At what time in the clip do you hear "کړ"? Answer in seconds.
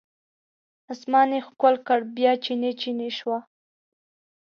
1.87-1.99